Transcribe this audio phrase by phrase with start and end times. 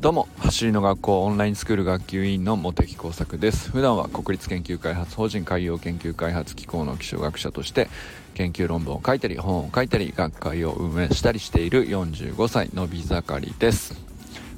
[0.00, 3.70] どうも走りの学校オンラインスクール学級委員の茂木耕作です。
[3.70, 7.88] 普段は国立研究開発法人海洋研究開発機構の気象学者として
[8.34, 13.94] 研究論文を書いたり本を書いたり学会を運営したりしている45歳のび盛りです。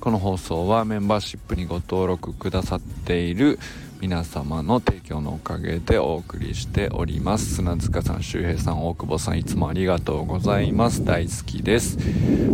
[0.00, 3.58] この放送はメンバーシップにご登録くださっている
[4.04, 7.54] 皆様の提供のおかげでお送りしております。
[7.54, 11.06] 砂塚さん周平さん大久保さんいつもありがとうございます。
[11.06, 11.96] 大好きです。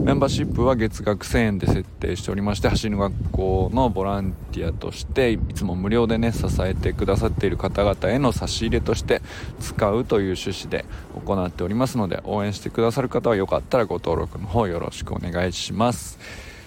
[0.04, 9.20] メンバーシップは月額1000円で設定しておりまして走りの学校のボランティアとしていつも無料でね支えてくださっている方々への差し入れとして
[9.58, 10.84] 使うという趣旨で
[11.26, 16.20] 行っておりますので応援してくださる方はよかったらご登録の方よろしくお願いします。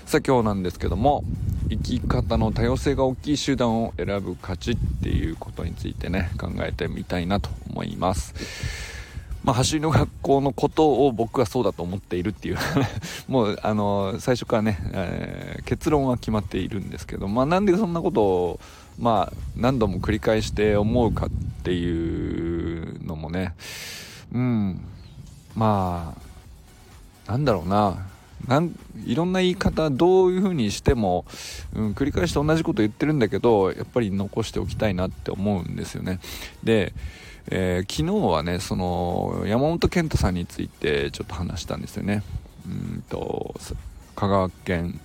[0.05, 1.23] さあ今日なんですけども
[1.69, 8.33] 生き方の多様性が大きい手段を選ぶ価値っていうことについてね考えてみたいなと思います。
[9.43, 12.57] まあ、走りの学校のことを僕はそうだと思っているっていう。
[13.27, 18.59] もうあの最初からね、えー、結論は決まっているんですけど、まあ、なんでそんなことを、
[18.97, 21.29] まあ、何度も繰り返して思うかっ
[21.63, 23.53] ていうのもね
[24.33, 24.79] うん
[25.55, 26.15] ま
[27.27, 28.12] あなんだろうな。
[28.47, 31.25] なんいろんな言い方どういう風にしても、
[31.73, 36.19] うん、繰り返して同じこと言ってるんだけどやっぱり残しておきたいなって思うんですよね。
[36.63, 36.93] で、
[37.49, 42.23] えー、昨日はねその山本健太さんについてちょっと話したんですよね。
[42.65, 43.55] うんと
[44.15, 44.99] 香川県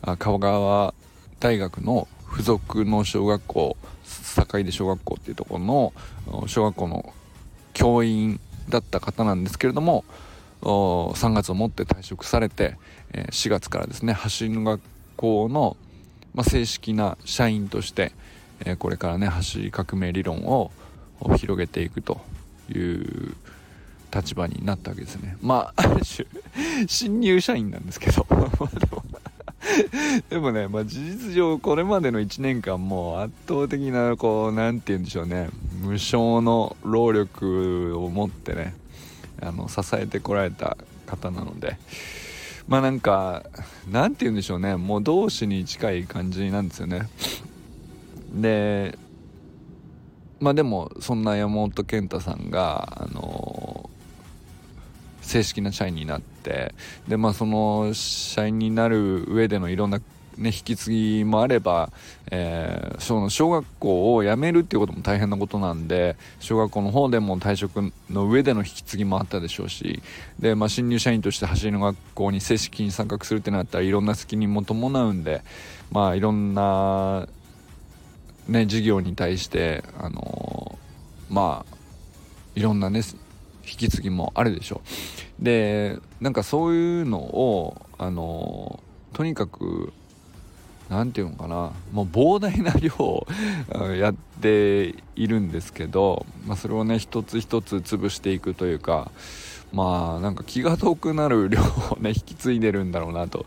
[0.00, 0.94] あ香川
[1.40, 5.92] 大学の付属の小学校坂出小学校っていうところの
[6.46, 7.12] 小学校の
[7.72, 10.04] 教員だった方なんですけれども
[10.62, 12.76] 3月をもって退職されて、
[13.12, 14.80] え4月からですね走りの学
[15.16, 15.76] 校の、
[16.34, 18.12] ま正式な社員として、
[18.64, 20.70] えこれからね走り革命理論を
[21.36, 22.20] 広げていくと
[22.70, 23.34] いう
[24.14, 25.36] 立場になったわけですね。
[25.42, 25.82] まあ
[26.86, 28.26] 新入社員なんですけど。
[30.28, 35.48] でもね、まあ、事実上これまでの1年間もう圧倒的なこう何て言うんでしょうね
[35.80, 38.74] 無償の労力を持ってね
[39.42, 40.76] あの支えてこられた
[41.06, 41.76] 方なので
[42.68, 43.44] まあなんか
[43.90, 44.76] なんて言うんでしょうね。
[44.76, 47.08] もう同志に近い感じなんですよね。
[48.34, 48.96] で
[50.40, 53.90] まあでもそんな山本健太さんがあの
[55.20, 56.74] 正式な社員になって
[57.08, 60.00] でまあその社員になる上でのいろんな
[60.36, 61.90] ね、引き継ぎもあれば、
[62.30, 70.02] えー、その小学校を辞めるっていうことも大変なことなんで小学校の方でも退職の上での引き継ぎもあったでしょうし
[70.38, 75.42] で、まあ、新入社員として走りの学校に正式に参画するってなったらいろんな責任も伴うんで、
[75.90, 77.28] まあ、いろんな、
[78.48, 81.76] ね、事業に対して、あのー、まあ
[82.54, 83.02] いろんなね
[83.64, 84.82] 引き継ぎもあるでしょ
[85.40, 85.44] う。
[85.44, 88.80] でなんかそういうのをあの
[89.12, 89.92] とにかく
[90.92, 91.72] 何て言うのかな。
[91.92, 93.26] もう膨大な量を
[93.98, 99.10] やっているんですけど、まあ、それをね一つ一つ潰していくというか
[99.72, 103.46] まあなんか気が遠くなる量をね 引き継いでるんだろうなと。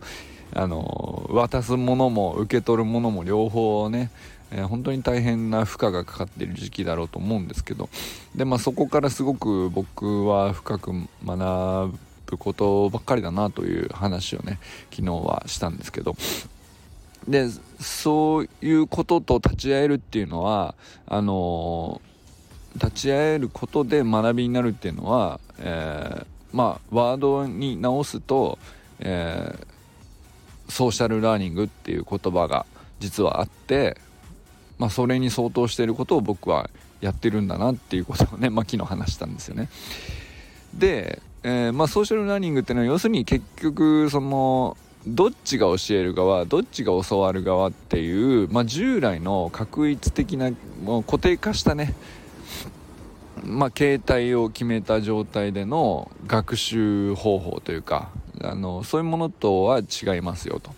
[0.53, 4.09] あの渡すものも受け取るものも両方ね
[4.51, 7.89] えー、本当に大変な負荷がかかっている時期だろうと思うんですけど。
[8.35, 10.91] で、まあ、そこからすごく僕は深く
[11.25, 11.91] 学
[12.27, 14.59] ぶことばっかりだなという話をね
[14.91, 16.15] 昨日はしたんですけど。
[17.27, 17.47] で
[17.79, 20.75] そういうことと立ち会えるっていうのは
[21.07, 22.01] あの
[22.75, 28.59] 立ち会えることで学びになるっていうのは、えー、まあワードに直すと、
[28.99, 32.65] えー、ソーシャルラーニングっていう言葉が
[32.99, 33.97] 実はあって、
[34.77, 36.69] まあ、それに相当していることを僕は
[37.01, 39.69] やってるんだなっていうことをね、まあ、昨日話したんですよね。
[40.73, 50.51] で、えー、まあ、ソーシャルラーニングっていうのは要するに結局そのどっちが教える側どっちが教わる側っていう、まあ、従来の確一的な
[50.83, 51.93] もう固定化したね
[53.43, 58.09] まあ、形態を決めた状態での学習方法というか
[58.41, 60.73] あのそういうものとは違いますよと。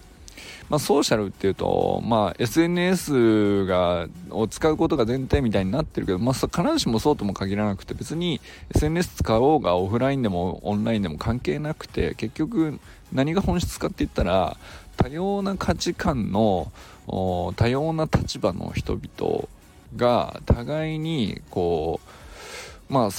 [0.69, 8.41] まあ、ソーシャルっていうと、まあ、SNS がを使うことが前提みたいになってるけど、まあ、必ずしもそうとも限らなくて別に
[8.75, 12.81] SNS 使おうがオフラインでもオンラインでも関係なくて結局
[13.11, 14.57] 何が本質かって言ったら
[14.97, 16.71] 多様な価値観の
[17.07, 19.47] 多様な立場の人々
[19.95, 21.99] が互いにこ
[22.89, 23.09] うまあ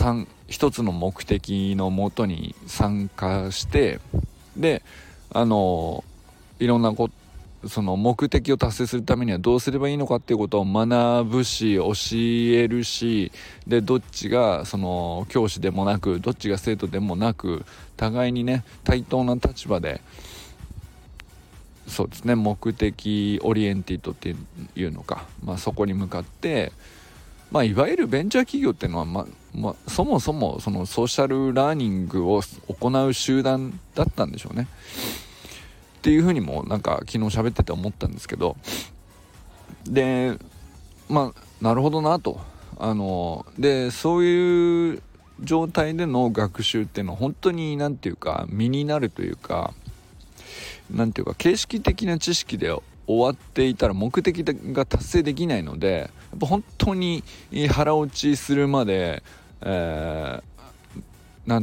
[0.46, 4.00] 一つの目的のもとに参加して
[4.56, 4.82] で
[5.32, 6.04] あの
[6.58, 7.14] いろんなこと
[7.66, 11.92] その目的を達成するためにはどうすればいいのかっていうことを学ぶし教
[12.56, 13.32] えるし
[13.66, 17.64] でどっちがその教師でもなくどっちが生徒でもなく
[17.96, 20.00] 互いにね対等な立場で
[21.88, 24.36] そうですね目的オリエンティッドって
[24.76, 26.72] いうのか、まあ、そこに向かって
[27.50, 34.68] まあ、いわゆるベンチャー企業っていうのは、ままそもそもそのソーシャルラーニングを行う集団だったんでしょうね。
[35.98, 38.56] っていうふうにもなんか昨日喋ってて思ったんですけど
[39.84, 40.38] で
[41.08, 42.40] まあなるほどなと。
[42.80, 45.02] あのでそういう
[45.40, 49.74] 状態での学習っていうのは本当に何て言うか身になるというか
[50.88, 52.72] 何て言うか形式的な知識で
[53.08, 57.24] 終わっていたら目的が達成できないのでやっぱ本当に
[57.68, 59.24] 腹落ちするまで、
[59.62, 60.42] えー、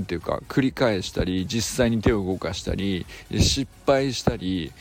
[0.02, 4.72] て言うか繰り返したり実際に手を動かしたり失敗したり、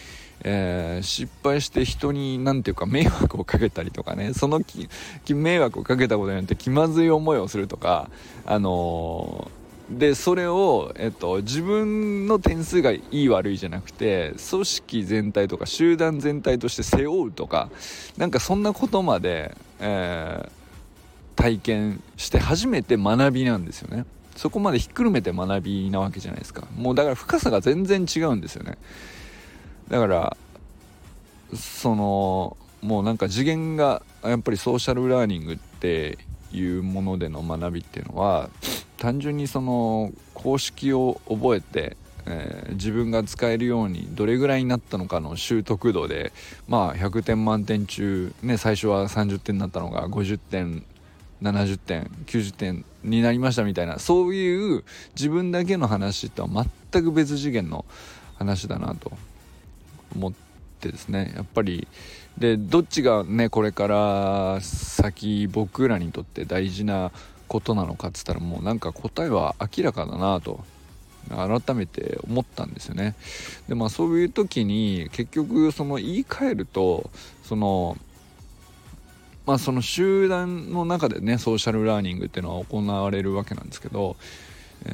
[0.42, 4.88] えー、失敗して人に何て言うか迷惑をかけたりとかねそのき
[5.34, 8.10] 迷惑をかけたことによって気まずい思いをするとか
[8.46, 17.68] あのーでそれを、えっと、自分の点数がいい悪いじゃなくて組織全体とか集団全体として背負うとか
[18.16, 20.50] なんかそんなことまで、えー、
[21.36, 24.06] 体験して初めて学びなんですよね。
[24.36, 26.66] そこまでひっくるめて学びなわけじゃないですか。
[26.76, 28.78] もうだから深さが全然違うんですよね。
[29.88, 30.36] だから
[31.54, 36.18] そのもうなんか次元がやっぱりソーシャルラーニングって
[36.52, 38.50] いうものでの学びっていうのは
[38.98, 41.96] 単純にその公式を覚えて、
[42.26, 46.32] えー、自分が使えるようにどれぐらいになったのかの習得度で
[46.68, 50.84] まあ100点満点中、ね、最初は30点になったのが50点
[51.44, 57.84] 70点90点になりましたみたいなそういう自分だけの話とは全く別次元の
[58.36, 59.12] 話だなと
[60.14, 60.32] 思っ
[60.80, 61.32] てですね。
[61.36, 61.86] やっぱり
[62.38, 67.12] でどっちがねこれから先僕らにとって大事な
[67.46, 70.64] ことなのかっつったらもうなんか答えは明らかだなと
[71.30, 73.14] 改めて思ったんですよね。
[73.68, 77.10] でまあそういう時に結局その言い換えると
[77.44, 77.96] その
[79.46, 84.16] まあその集団の中でねソーシャルラーニングっていうのは行われるわけなんですけど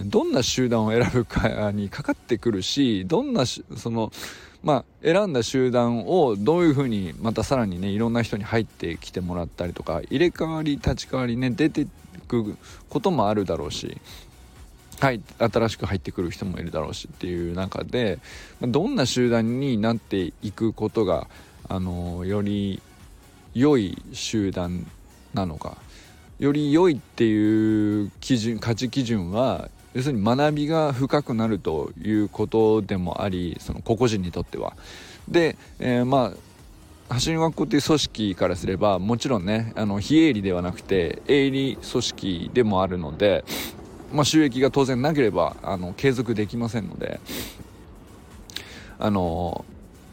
[0.04, 4.12] どんな集団を選ぶかにかかってくるしどんなその
[4.62, 11.86] まあ、選んだ集団をどういうふうにまたさらにねいろんな人に入ってきてもらったりとか入れ替わり立ち替わりね出て
[12.28, 12.56] く
[12.90, 13.98] こともあるだろうし
[15.00, 18.18] はい、新しく入ってくる人もいるだろうしっていう中で
[18.60, 21.26] どんな集団になっていくことが
[21.70, 22.82] あのより
[23.54, 24.86] 良い集団
[25.34, 25.76] なのか
[26.38, 34.74] より良いっていう基準価値基準は要するに学びが深くなるということでもありその個々人にとっては。
[35.28, 36.32] で、えー、ま
[37.08, 43.44] あ走り学校っていう組織からすればもちろんねあの非営利ではなくて営利組織でもあるので、
[44.12, 47.20] まあ、収益が当然なければあの継続できませんので
[49.00, 49.64] あの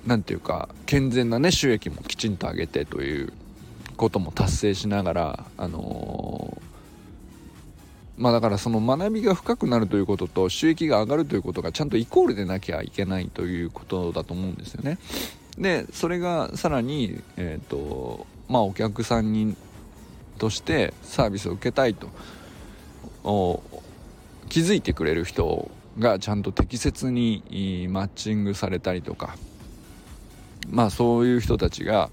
[0.07, 3.33] 何ていうか健全なね収益もきちんと上げてという
[3.97, 6.57] ことも達成しながらあの
[8.17, 14.97] まあだからその学びが深くなるということと収益が上がるということがちゃんとイコールでなきゃいけないということだと思うんですよね。
[15.57, 19.57] でそれがさらに、えーとまあ、お客さんに
[20.37, 22.09] としてサービスを受けたいと
[24.47, 25.69] 気づいてくれる人
[25.99, 29.35] がちゃんと適切にマッチングされたりとか
[30.69, 32.09] まあそういう人たちが、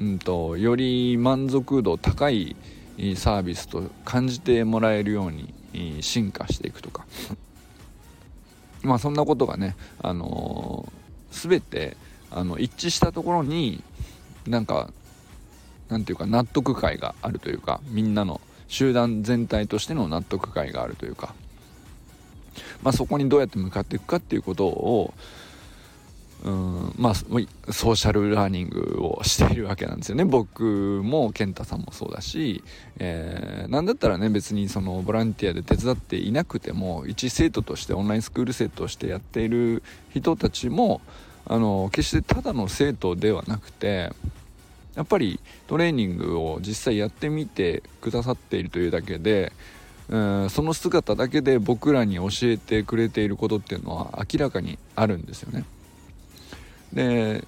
[0.00, 2.56] うんとより満足度高い
[3.16, 5.52] サービスと感じてもらえるように
[6.00, 7.06] 進化していくとか。
[8.82, 11.96] まあそんなことがね、あのー、全て
[12.30, 13.82] あの一致したところに
[14.46, 14.90] なんか
[15.88, 21.34] なんていうか納得感があるというかみんなの集団全体としての納得感があるというか、
[22.82, 25.14] まあ、そこにどうやって向かっていくかっていうことを
[26.44, 32.62] うんまあソーシャルラーニングをしているわけなんですよね僕も健太さんもそうだし、
[32.98, 41.00] えー、なんだったらね別にそのボランティアで手伝っていなくても一生徒としてオンラインスクール生徒としてやっている人たちも
[41.46, 44.12] あの決してただの生徒ではなくて
[44.94, 49.52] やっぱりトレーニングを実際やってみてくださっているというだけで
[50.08, 55.64] うんその姿だけで僕らに教えてくれていることっていうのは明らかにあるんですよね。
[56.92, 57.44] で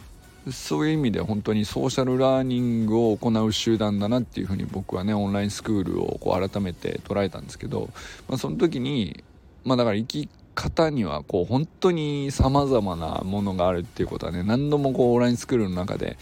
[0.50, 7.90] そういう意味で本当にソーシャルラーニングを行う集団だなっていうふうに僕はねオンラインスクールをこう改めて捉えたんですけど、
[8.28, 9.22] まあ、その時に
[9.64, 16.16] まあだから言い方にはこう本当に様々なものがあるっていうことはね何度もこうオンラインスクールの中で、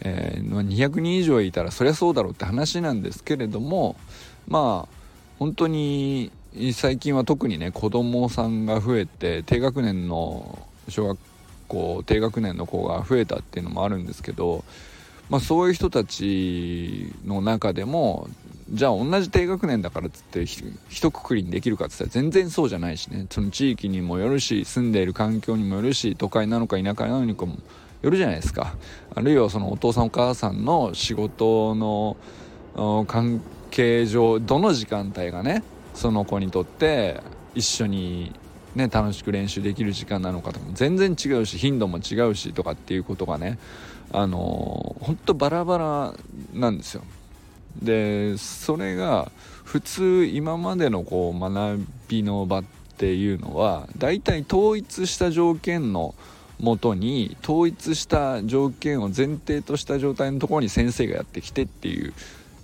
[0.00, 3.96] えー、200人以上いたらそりゃそうだろうって話なんですけれども
[4.46, 4.94] まあ
[5.38, 6.30] 本当に
[6.72, 11.33] 最近は特にね子供さんが増えて低学年の小学校
[12.06, 14.64] 低学年の子が増えたっていうのもあるんですけど、
[15.30, 18.28] まあ、そういう人たちの中でも
[18.70, 23.26] じゃあ同じ低学年だからっつってひ一括りにできるかっつったら全然そうじゃないしね。
[23.30, 27.58] その地域にもよるし住んでいる環境にもよるし都会なのか田舎なのかも
[28.02, 28.74] よるじゃないですか。
[29.14, 32.16] あるいはそのお父さんお母さんの仕事の
[33.06, 35.62] 関係上どの時間帯がね
[35.94, 37.20] その子にとって
[37.54, 38.32] 一緒に
[38.74, 43.58] ね楽しく練習できる時間なのかとかも全然違うし頻度も違うしとかっていうことがね
[44.12, 46.14] あのー、ほんとバラバラ
[46.52, 47.02] なんですよ。
[47.82, 49.32] でそれが
[49.64, 52.64] 普通今までのこう学びの場っ
[52.96, 56.14] ていうのは大体統一した条件の
[56.60, 62.14] もとに統一した条件を前提とした状態のところに先生がやってきてっていう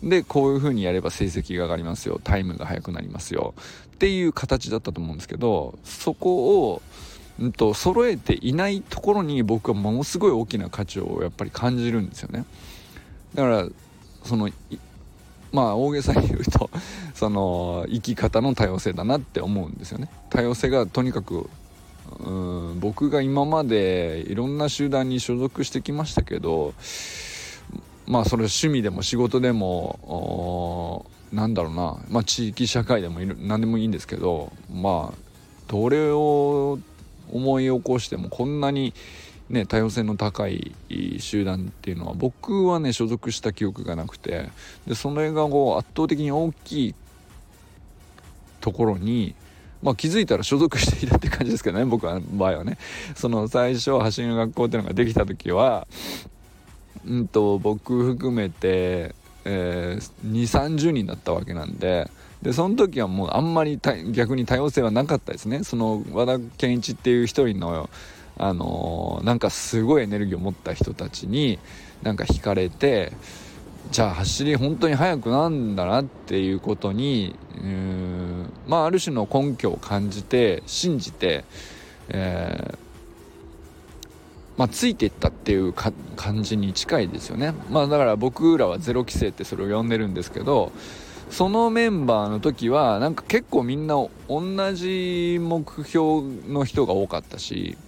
[0.02, 2.20] でこういう風にやれば成績が上がりますよ。
[2.22, 3.54] タイムが速くなりますよ。
[3.94, 6.82] っていう形だったと思うんですけどそこを、
[7.38, 12.46] うんと、揃えていないところに僕はものすごい大きな価値をやっぱり感じるんですよね。
[13.34, 13.68] だから
[14.24, 14.48] その
[15.52, 16.70] まあ大げさに言うと
[17.14, 20.08] その生き方の多様性だなって思うんですよね。
[20.30, 21.50] 多様性がとにかく
[22.18, 26.74] うん僕が今までいろんな集団に所属してきましたけど
[28.10, 35.18] まあそれ趣味でも仕事でもなんだろうな、まあ、地域社会でもいる何でもいいんですけどまあ
[35.68, 36.80] どれを
[37.30, 38.92] 思い起こしてもこんなに
[39.48, 40.76] ね、多様性の高い
[41.18, 44.48] 集団っていうのは僕はね所属した記憶がなくて
[44.86, 46.94] でそれがこう圧倒的に大きい
[48.60, 49.34] ところに、
[49.82, 52.78] まあ、気づいたら所属していたって感じですけどね僕の場合はね。
[53.16, 55.88] その最初走りの学校っていうのができた時は、
[57.06, 62.10] うんと、僕含めて、えー、2 3 0人だったわけなんで。
[62.42, 63.78] でその時はもうあんまり
[64.12, 67.90] 逆に多様性はなかったですねその和田健一っていう一人の
[68.38, 71.58] あのー、なんかすごいエネルギーを持った人たちに
[72.02, 73.12] なんか惹かれて
[73.90, 81.44] じゃあ走り本当に速くなんだなっていうことにうんまあある種の根拠を感じて信じて、
[82.08, 82.78] えー、
[84.60, 87.54] まあ、ついていったっていう感じに近いですよね。
[87.70, 90.70] まあだから僕らはゼロ規制ってそれを呼んでるんですけど
[91.30, 93.94] そのメンバーの時はなんか結構みんな
[94.28, 97.78] 同じ目標の人が多かったし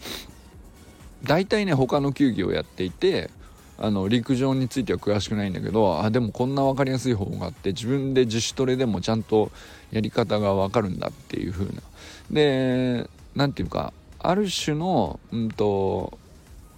[1.25, 3.29] 大体ね他の球技をやっていて
[3.76, 9.52] あの陸上については詳しくないんだけどあでもこんな分かりやすい方法があって自分で自主トレでもちゃんと
[9.91, 11.83] やり方が分かるんだっていう風な。
[12.31, 16.19] で何て言うかある種のうんと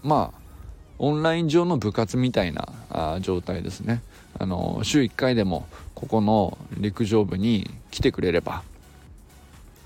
[0.04, 0.44] まあ
[0.98, 4.02] オンライン上の部活みたいなあ状態ですね。
[4.38, 8.62] あの週1回でもここの陸上部に来てくれれば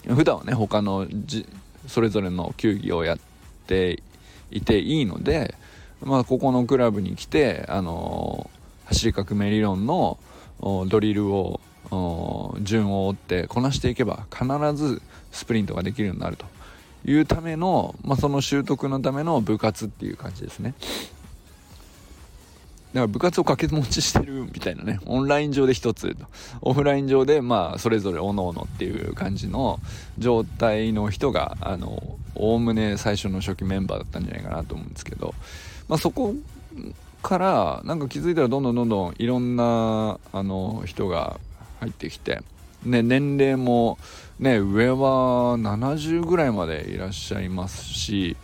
[0.06, 1.46] 普段はね他のじ
[1.86, 3.18] それぞれの球技をやっ
[3.66, 4.02] て
[4.50, 5.54] いていいので、
[6.02, 10.18] まあ、ここのクラブに来て、あのー、走り革命理論の
[10.88, 11.60] ドリルを
[12.62, 16.46] 順を追ってこなしていけば必ずスプリントができるようになると。
[17.04, 20.74] いうための、まあ、その習得のための部活っていう感じですね。
[22.94, 26.16] だから部活を掛け持ちしてるみたいなね、オンライン上で一つ、
[26.62, 29.78] オフライン上でまあそれぞれおのおのっていう感じの
[30.18, 35.34] 状態の人が、あの、おおむね最初の初期メンバーだったんじゃないかなと思うんですけど、
[35.86, 36.34] まあそこ
[37.22, 41.38] からなんか気づいたらどんどんどんどんいろんなあの人が
[41.80, 42.40] 入ってきて、
[42.84, 43.98] ね、年齢も
[44.38, 48.36] ね、上は70ぐらいまでいらっしゃいますし、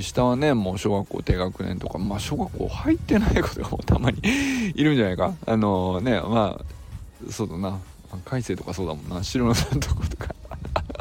[0.00, 4.20] 下はねもう小学校低学年とかまあ小学校入ってない子がもたまに
[4.74, 5.34] いるんじゃないか。
[5.46, 7.78] あのー、ねまあそうだな。
[8.24, 9.22] 海星とかそうだもんな。
[9.22, 10.34] 白野さんとことか。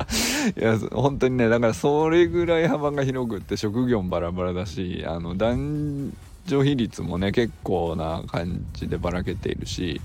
[0.57, 6.13] いや本当にねだからそれぐらい幅が広くって職業もバラバラだしあの男
[6.45, 10.01] 女比率もね結構な感じでばらけているし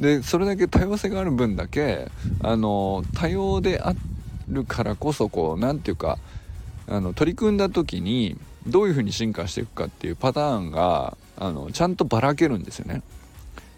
[0.00, 2.10] でそれだけ多様性がある分だけ
[2.42, 3.94] あの多様であ
[4.48, 6.18] るからこそこう何て言うか
[6.88, 8.36] あの取り組んだ時に
[8.66, 13.02] どういうふうに進化していくかっていうパターンがあのちゃんとばらけるんですよね。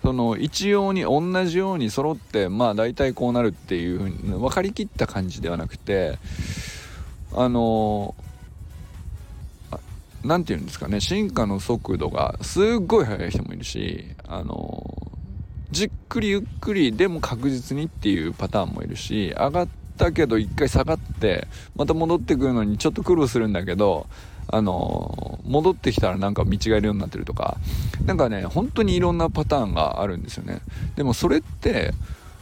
[0.02, 6.18] その一様に同じように揃ってまあ大体こうなるっていうふうに分かりきった感じではなくて
[7.32, 8.14] あの
[10.24, 15.07] 何て言うんですかね進化の速度がすっごい速い人もいるしあの
[15.70, 21.46] じっくりゆっくりでも確実にっていうパターンもいるし上がったけど一回下がって
[21.76, 24.06] また戻ってくるのにちょっと苦労するんだけど
[24.50, 27.58] あの戻ってきたらなんか見違えるようになってるとか
[28.06, 30.60] 何かね本当にいろんなパターンがあるんですよね。
[30.96, 31.92] でもそれって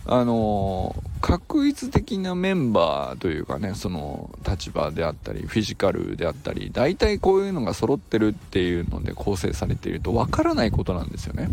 [0.09, 11.49] あの確一的なメンバーというかねその立場であったりフィジカルであったり大体こういうのが揃ってるっていうので構成されているとわからないことなんですよね。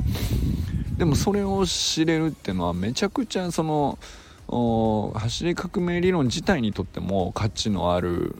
[0.97, 3.97] でもそれを知れるっていうのはめちゃくちゃその
[5.15, 8.35] 走り革命理論自体にとっても価値のある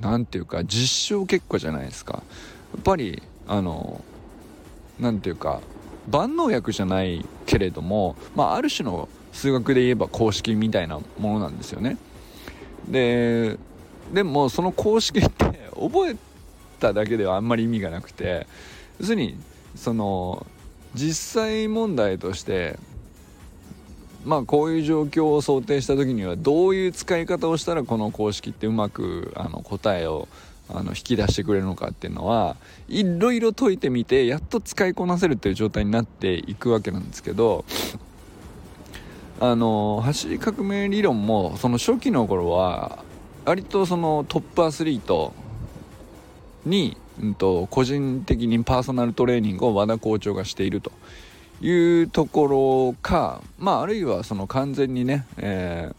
[0.00, 2.22] 何ていうか実証結果じゃないですか。
[2.74, 4.02] やっぱりあの
[5.00, 5.60] 何ていうか
[6.10, 11.96] 万能薬じゃないけれども、まあ、ある種の数学で言えば公式みたいなものなんですよね。
[12.88, 13.58] で
[14.12, 16.16] でもその公式って覚え
[16.80, 18.46] ただけではあんまり意味がなくて
[19.00, 19.36] 要するに
[19.74, 20.46] その
[20.94, 22.78] 実際問題として
[24.24, 30.28] まあこういう状況を想定した時にはどういう使い方をしたらこの公式ってうまくあの答えを
[30.68, 32.56] あの引き出してくれるのかっていうのは
[32.88, 37.64] いろいろ解いてみてやっと使いこなせるっていう状態になっていくわけなんですけど
[39.40, 43.04] あの走り革命理論もその初期の頃は
[43.44, 45.34] 割とそのトップアスリート
[46.64, 50.92] に、うんと、個人的にパーソナルトレーニングを和田校長がしていると
[51.60, 52.46] いうとこ
[52.92, 55.92] ろか、まあ、あるいはその完全にね、え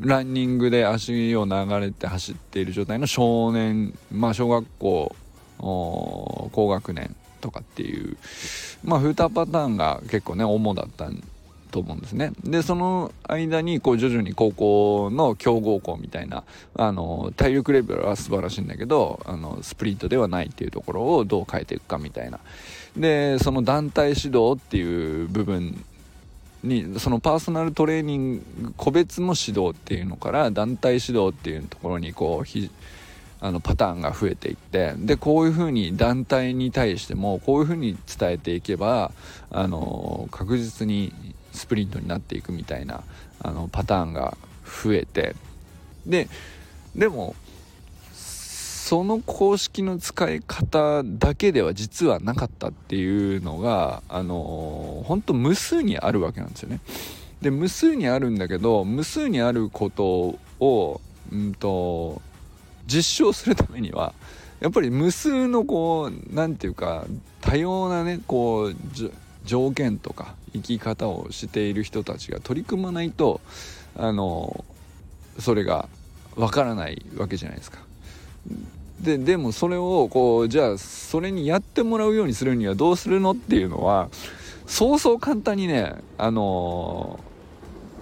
[0.00, 5.14] ー、ランニングで足を流れて走っている状態の少年、まあ、小学校
[5.58, 8.16] 高学年とかっていう、
[8.82, 11.22] まあ、2パターンが結構ね主だったん
[11.70, 12.32] と思うんですね。
[12.44, 22.40] で、その間に、こう、徐々に高校の強豪校みたいな、あの、体力レベルは素晴らしいんだけど、あの、スプリントではないっていうところをどう変えていくかみたいな。
[22.96, 25.84] で、その団体指導っていう部分
[26.62, 32.70] にそのパーソナルトレーニング個別の指導っていうのから団体指導っていうところにこうひ
[33.40, 39.12] あのパターンが増えていってでこういうふうに団体に対してもこういうふうに伝えていけば
[39.50, 41.14] あの確実に
[41.52, 43.02] スプリントになっていくみたいな
[43.40, 45.34] あのパターンが増えて
[46.06, 46.28] で
[46.94, 47.34] でも
[48.12, 56.80] その公式の使い方だけでは実はなかったっていうのがあの本当無数にあるわけなんですよね。
[57.40, 61.00] で無数にあるんだけど無数にあることを、
[61.32, 62.20] うんと、
[62.86, 64.12] 実証するためには
[64.60, 67.04] やっぱり無数のこう何て言うか
[67.40, 68.76] 多様なねこう
[69.44, 73.40] 条件とか生き方をしている人たちが取り組まないと
[73.96, 74.64] あの
[75.38, 75.88] それが
[76.36, 77.78] わからないわけじゃないですか。
[79.00, 84.08] ででもそれをこうじゃあそれにやってもらうようにするにはどうするのっていうのは
[84.66, 87.18] そうそう簡単にねあの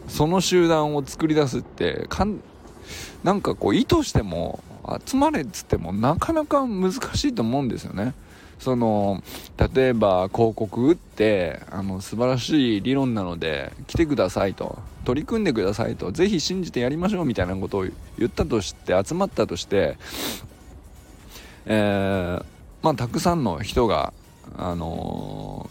[0.09, 2.41] その集団を作り出すってかん
[3.23, 4.61] なんかこう意図しても
[5.05, 6.97] 集まれっつってもなかなか難し
[7.29, 8.15] いと思うんですよね。
[8.59, 9.23] その
[9.75, 14.79] 例えば広告打ってあの素晴らしい理論なので来てくださいと。
[15.05, 16.13] 取り組んでくださいと。
[16.13, 17.87] ぜひ信じてやりましょうみたいなことを
[18.19, 19.97] 言ったとして集まったとして、
[21.65, 22.45] えー、
[22.83, 24.13] まあ、たくさんの人が、
[24.57, 25.71] あの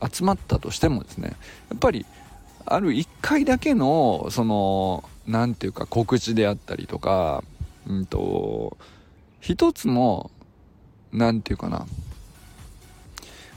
[0.00, 1.36] ー、集まったとしてもですね
[1.70, 2.06] やっぱり
[2.66, 7.44] ある1回だけのその何て言うか告知であったりとか
[7.86, 8.76] うんと
[9.40, 10.30] 一つの
[11.14, 11.86] 何て言うかな。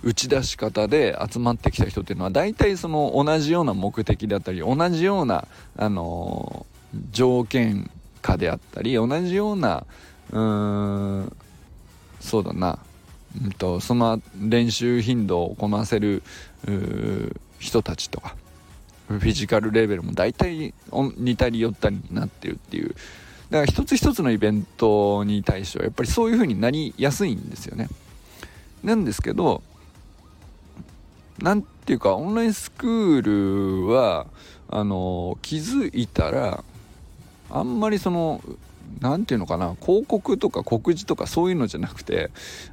[0.03, 7.89] 打ち出し方で集まってきた人っていうのは大体その同じような目的だったり同じような、あのー、条件
[8.21, 9.85] 下であったり同じような
[10.31, 11.35] うーん
[12.19, 12.79] そうだな、
[13.43, 16.21] うんと、その練習頻度をこなせる
[17.59, 18.35] 人たちとか
[19.07, 20.73] フィジカルレベルも大体
[21.17, 22.95] 似たり寄ったりになってるっていう
[23.49, 27.87] だから一つ一つのイベントに対してはやっぱりそういう風になりやすいんですよね。
[28.83, 29.61] なんですけど
[31.39, 34.27] 何ていうかオンラインスクールは
[34.69, 36.63] あの気づいたら
[37.49, 38.41] あんまりその
[38.99, 42.31] 何て言うのかな広告とか告示とかそういうのじゃなくて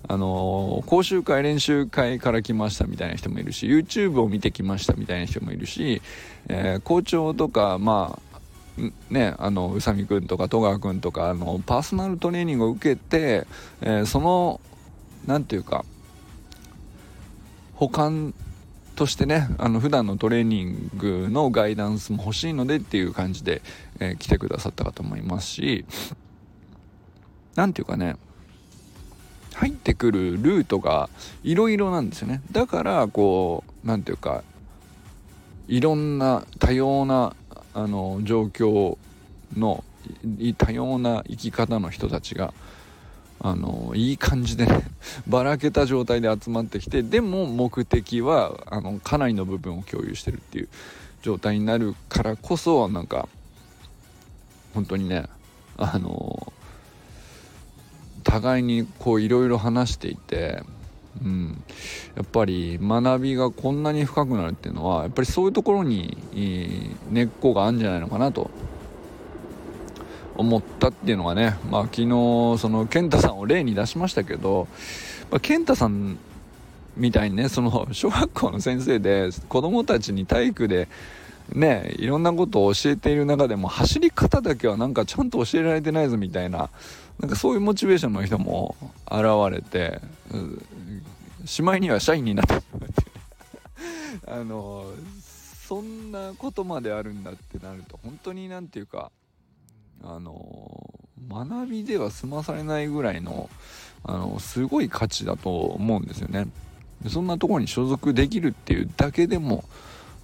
[0.08, 6.00] あの講習会練習会から来ましたみたいな人もいるし YouTube を見てきましたみたいな人もいるし、
[6.48, 8.33] えー、校長とかまあ
[9.10, 13.46] ね、あの宇佐美君とか戸川君とかあのパーソナルトレーニングを受けて、
[13.80, 14.60] えー、その
[15.26, 15.84] 何て言うか
[17.74, 18.34] 保管
[18.96, 23.62] としてねあの普段のトレーニングのガイダンスも欲しいのでっていう感じで、
[24.00, 25.84] えー、来てくださったかと思いますし
[27.54, 28.16] 何ていうかね
[29.54, 31.08] 入ってくるルートが
[31.44, 32.42] いろいろなんですよね。
[32.50, 34.42] だからこう何ていうか
[35.68, 37.34] いろんな多様な
[37.74, 38.96] あの状況
[39.56, 39.84] の
[40.56, 42.54] 多様な生き方の人たちが
[43.40, 44.82] あのいい感じでね
[45.26, 50.68] ばらけた状態で集まってきてでも目的はあのかなりの部分を共有してるっていう
[51.22, 53.28] 状態になるからこそなんか
[54.72, 55.26] 本当にね
[55.76, 56.52] あの
[58.24, 60.62] 互いにこういろいろ話していて、
[61.22, 61.62] うん、
[62.16, 66.16] やっぱり学びがこんなに深くなるっていうのはやっぱりそういうところに
[67.10, 68.50] 根っこがあるんじゃないのかなと。
[70.36, 72.08] 思ったっていうのがね、まあ、昨日
[72.58, 74.66] その健太さんを例に出しましたけど、
[75.30, 76.18] まあ、健太さん
[76.96, 80.88] みたいにねその小学校の先生で子供たちに体育で
[81.52, 86.70] ねいろんなことを教えている中でも走り方だけはなんかちゃんと教えられてないぞみたいな
[87.20, 89.22] なんかそういうモチベーションの人も現
[89.54, 90.00] れて
[91.44, 92.54] しまいには社員になって
[94.26, 94.86] あの
[95.68, 99.10] そんなことまであるんだってなると本当に何て言うか
[100.02, 103.48] あの学びでは済まされないぐらいの
[104.04, 106.46] あのすごい価値だと思うんですよね。
[107.08, 109.64] そんなとこに所属できるっていうだけでも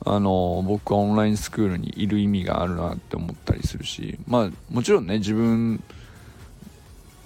[0.04, 5.82] あの僕はオンラインスクールにいる意味があるなって思ったりするしまあもちろんね自分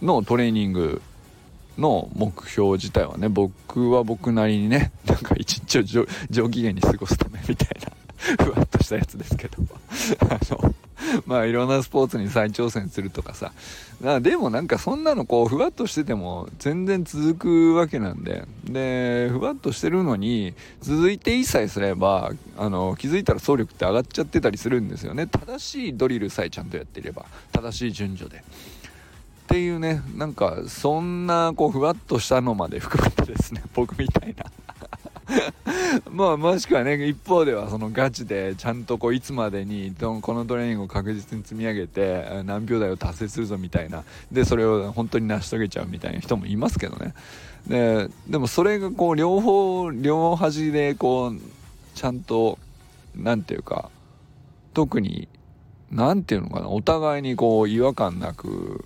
[0.02, 1.02] のトレーニング
[1.78, 7.92] の目標自体はね僕は僕なりにね なんか一日を上機嫌に過ごすためみたいな
[8.44, 9.62] ふわっとしたやつですけど。
[10.30, 10.74] あの
[11.26, 13.52] まあいろんなスポーツに再挑戦するとかさ。
[14.20, 18.46] でもなんかそんなのこうふわっとしてても全然続くわけなんで。
[18.64, 25.26] でふわっとしてるのに続いていいさえすればあの気づいたら走力って上がっちゃってたりするんですよね。
[25.26, 28.42] 正しいドリルさえちゃんとやっていれば正しい順序で。
[29.44, 34.44] っていうねなんかそんなこうふわっとしたのまで含めてですね 僕みたいな。
[36.10, 44.04] まあもしくはね一方ではそのガチでちゃんとこういつまでにこのトレーニングを確実に積み上げて何秒台を達成するぞみたいな。
[44.30, 47.14] でそれを本当に成し遂げちゃうみたいな人もいますけどね。
[47.66, 51.40] ででもそれがこう両方両端でこう
[51.94, 52.58] ちゃんと
[53.16, 53.90] 何て言うか
[54.74, 55.28] 特に
[55.94, 56.68] 何て言うのかな？
[56.68, 58.84] お互いにこう違和感なく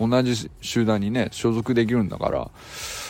[0.00, 2.50] 同じ集団にね所属できるんだから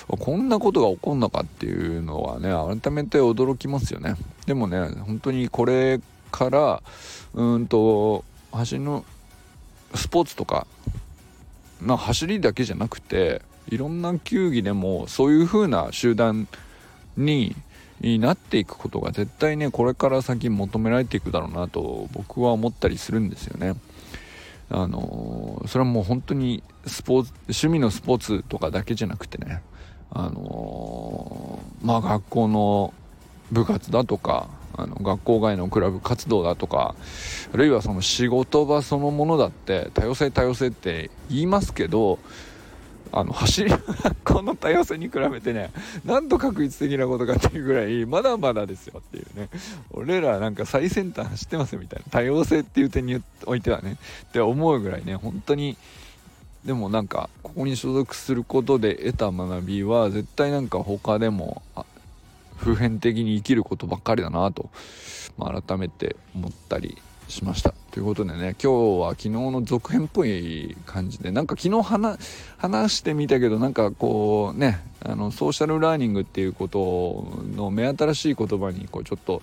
[0.07, 2.51] こんなことが起こるのかっていうのはね
[2.83, 4.17] 改めて驚きますよね。
[4.47, 6.83] でもね本当にこれから
[7.35, 9.05] うんと走の
[9.95, 10.67] スポーツとか
[11.81, 16.47] まあ走りだけじゃなくていろんな球技でもそういう風な集団
[17.17, 17.55] に
[18.01, 23.75] になっていくことが絶対ねこれから先求められていくだろうなと僕は思ったりするんですよね。
[24.73, 29.63] あのそれはもう本当にスポーツ趣味のスポーツとかだけじゃなくてね
[30.11, 32.95] あのまあ学校の
[33.51, 36.95] 部活だとかあの学校外のクラブ活動だとか
[37.53, 42.21] あるいはその仕事場そのものだって多様性多様性って言いますけど
[43.13, 43.73] あの走り
[44.25, 45.71] この多様性に比べてね
[46.05, 49.49] なんと確率的なことかっていうぐらいまだまだですよっていうね。
[49.91, 52.05] 俺らなんか最先端走ってますよみたいな。
[52.11, 55.77] 多様性っていう点においてはねって思うぐらいね本当に
[56.65, 61.63] でもなんかここに所属することで得た学びは絶対なんか他でも
[62.59, 64.69] 普遍的に生きることばっかりだなと、
[65.39, 66.99] まあ、改めて思ったり
[67.31, 67.75] しました。
[67.91, 79.43] ということでね今日は昨日の続編っぽい感じでなんか昨日話してみたけどなんかこうねあのソーシャルラーニングっていうことの目新しい言葉にこうちょっと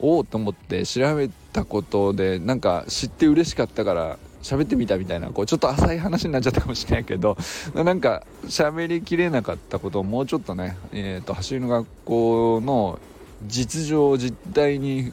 [0.00, 7.36] おおと思って調べたことでなんか知って嬉しかったから喋ってみたみたいなこうちょっと浅い話になっちゃったかもしれないけど
[7.74, 12.98] なんか喋りきれなかったことをもうちょっとね、えーと走りの学校の
[13.46, 15.12] 実情実態に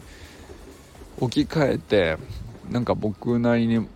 [1.19, 2.17] 置き換えて
[2.69, 3.87] なんか僕なりに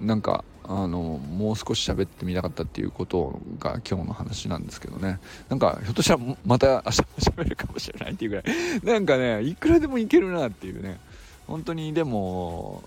[0.00, 5.18] なんかあのもう少し喋ってみたかったっていうことが今日の話なんですけどね。
[5.48, 8.44] なんかひょっとしたらまた明日も喋るかもしれないっていうぐらい。
[8.84, 11.00] なんかねいくらでもいけるなっていうね。
[11.46, 12.84] 本当にでも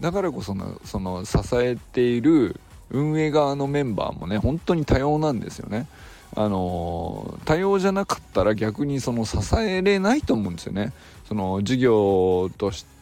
[0.00, 2.60] だからこそのその支えている
[2.90, 5.86] 運営側のメンバーもね本当に多様なんですよね。
[6.36, 10.92] あの多様じゃなかったら逆にその支えれないと思うんですよね。
[11.28, 12.93] その事業として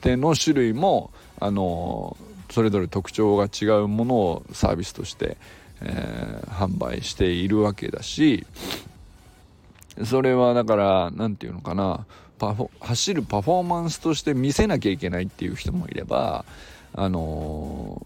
[0.00, 2.16] 手の種類もあの
[2.50, 5.36] それぞれ特徴が違うものをサービスとして、
[5.82, 8.46] えー、販売しているわけだし
[10.04, 12.06] それはだから何て言うのかな
[12.38, 16.44] パフォ走るパフォーマンスとして見せなきゃいけないっていう人もいれば
[16.94, 18.04] あの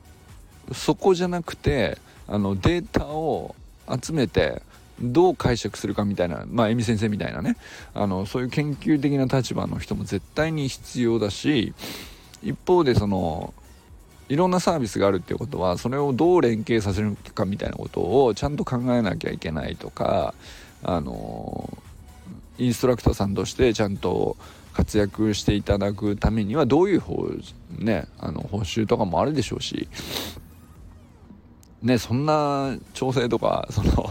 [0.72, 3.54] そこじゃなくてあのデータを
[4.02, 4.62] 集めて
[5.00, 7.56] どう解釈するかみたいなまあ恵美先生みたいなね。
[7.94, 11.74] あのそういう研究的な立場の人も絶対に必要だし
[12.42, 13.54] 一方でその
[14.28, 20.34] いろんなサービスがあるっていうことはそれをどう連携させるかみたいなことをちゃんと考えなきゃいけないとか
[20.82, 21.78] あの
[22.58, 24.36] インストラクターさんとしてちゃんと
[24.72, 27.28] 活躍していただくためにはどういう方、
[27.78, 29.88] ね、あの報酬とかもあるでしょうし、
[31.82, 34.10] ね、そんな調整とかその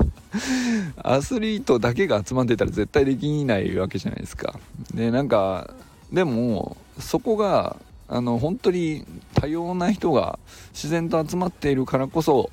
[0.98, 4.60] アスリートだけが集まってたら絶対できないわけじゃないですか。
[4.94, 5.74] でなんか
[6.12, 10.38] でもそこがあの本当に多様な人が
[10.74, 12.50] 自然と集まっているからこそ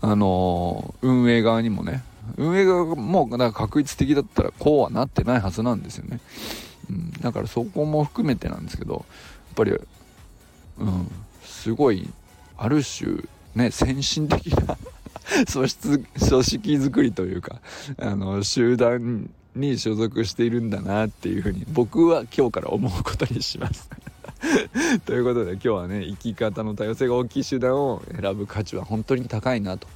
[0.00, 2.04] あの運営側にもね
[2.36, 6.20] 運営側もだか確率的だったらこうはなってないはずなんですよね。
[6.90, 9.04] うん、だからそこも含めてなんですけどやっ
[9.54, 9.72] ぱり、
[10.78, 11.10] うん、
[11.42, 12.08] すごい
[12.56, 13.22] ある種
[13.54, 14.76] ね先進的な
[15.52, 17.60] 組織組織づくりというか
[17.98, 23.88] あの集団に所属しているんだなっていうふうに僕は今日から思うことにします。
[25.06, 29.88] ということで今日はね生き方の多様性が大きい手段を選ぶ価値は本当に高いなと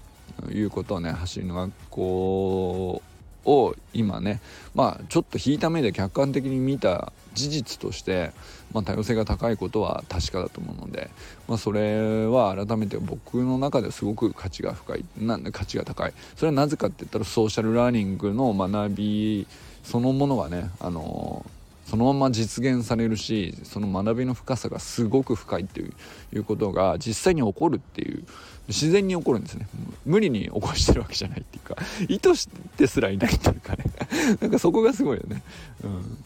[0.50, 3.02] いうことをね走りの学校
[3.44, 4.40] を今ね
[4.74, 8.32] まあちょっと引いた目で客観的に見た事実として、
[8.72, 11.10] まあ、多様性が高いことは確かだと思うので、
[11.46, 15.04] まあ、それは改めて僕の中ですごく価値が深い。
[15.18, 16.12] な価値が高い。
[16.36, 19.46] それはなぜかって言ったらソーシャルラーニングの学び
[19.84, 21.46] そのものがねあの
[21.88, 25.90] そのまま実現されるしその学びの深さがすごく深いってい
[26.36, 28.24] うことが実際に起こるっていう
[28.68, 29.66] 自然に起こるんですね。
[30.04, 31.76] 無理に起こしてるわけじゃないっていうか
[32.08, 33.84] 意図してすらいないっていうかね。
[34.40, 35.42] なんかそこがすごいよね、
[35.82, 36.18] うん、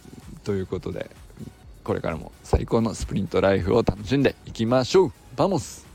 [0.43, 1.09] ということで
[1.85, 5.13] これからも最高のスプリントライフを楽しんでいきましょう。
[5.37, 5.87] vamos。